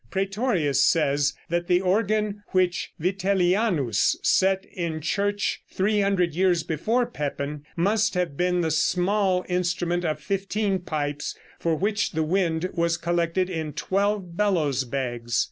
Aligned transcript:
Prætorius 0.09 0.77
says 0.81 1.35
that 1.49 1.67
the 1.67 1.79
organ 1.79 2.41
which 2.53 2.91
Vitellianus 2.99 4.17
set 4.23 4.65
in 4.65 4.99
church 4.99 5.61
300 5.71 6.33
years 6.33 6.63
before 6.63 7.05
Pepin, 7.05 7.67
must 7.75 8.15
have 8.15 8.35
been 8.35 8.61
the 8.61 8.71
small 8.71 9.45
instrument 9.47 10.03
of 10.03 10.19
fifteen 10.19 10.79
pipes, 10.79 11.37
for 11.59 11.75
which 11.75 12.13
the 12.13 12.23
wind 12.23 12.71
was 12.73 12.97
collected 12.97 13.47
in 13.47 13.73
twelve 13.73 14.35
bellows 14.35 14.85
bags. 14.85 15.39